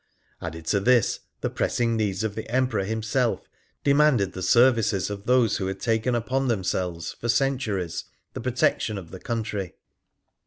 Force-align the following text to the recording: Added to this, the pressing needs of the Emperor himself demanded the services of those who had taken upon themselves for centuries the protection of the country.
Added 0.41 0.65
to 0.65 0.79
this, 0.79 1.19
the 1.41 1.49
pressing 1.51 1.95
needs 1.95 2.23
of 2.23 2.33
the 2.33 2.49
Emperor 2.51 2.85
himself 2.85 3.47
demanded 3.83 4.33
the 4.33 4.41
services 4.41 5.11
of 5.11 5.25
those 5.27 5.57
who 5.57 5.67
had 5.67 5.79
taken 5.79 6.15
upon 6.15 6.47
themselves 6.47 7.13
for 7.13 7.29
centuries 7.29 8.05
the 8.33 8.41
protection 8.41 8.97
of 8.97 9.11
the 9.11 9.19
country. 9.19 9.75